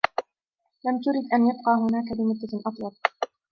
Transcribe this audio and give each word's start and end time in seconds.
لم 0.85 1.01
ترد 1.01 1.23
أن 1.33 1.45
يبقى 1.47 1.73
هناك 1.83 2.19
لمدة 2.19 2.61
أطول 2.65 2.93